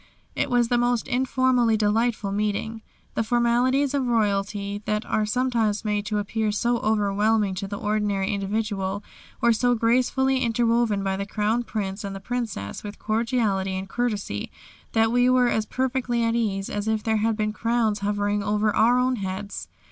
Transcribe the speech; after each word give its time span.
It 0.35 0.49
was 0.49 0.69
the 0.69 0.79
most 0.79 1.07
informally 1.07 1.77
delightful 1.77 2.31
meeting. 2.31 2.81
The 3.13 3.21
formalities 3.23 3.93
of 3.93 4.07
royalty 4.07 4.81
that 4.85 5.05
are 5.05 5.27
sometimes 5.27 5.85
made 5.85 6.07
to 6.07 6.17
appear 6.17 6.51
so 6.51 6.79
overwhelming 6.79 7.53
to 7.57 7.67
the 7.67 7.77
ordinary 7.77 8.33
individual, 8.33 9.03
were 9.41 9.53
so 9.53 9.75
gracefully 9.75 10.39
interwoven 10.39 11.03
by 11.03 11.17
the 11.17 11.27
Crown 11.27 11.61
Prince 11.61 12.03
and 12.03 12.15
the 12.15 12.19
Princess 12.19 12.83
with 12.83 12.97
cordiality 12.97 13.73
and 13.75 13.87
courtesy, 13.89 14.49
that 14.93 15.11
we 15.11 15.29
were 15.29 15.49
as 15.49 15.67
perfectly 15.67 16.23
at 16.23 16.33
ease, 16.33 16.67
as 16.67 16.87
if 16.87 17.03
there 17.03 17.17
had 17.17 17.37
been 17.37 17.53
crowns 17.53 17.99
hovering 17.99 18.41
over 18.41 18.75
our 18.75 18.97
own 18.97 19.17
heads. 19.17 19.67